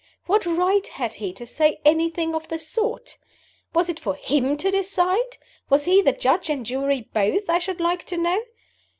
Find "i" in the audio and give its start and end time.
7.47-7.59